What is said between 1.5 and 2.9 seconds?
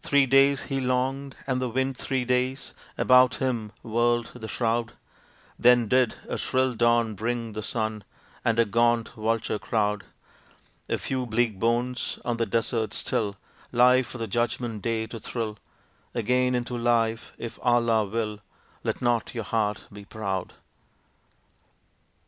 the wind three days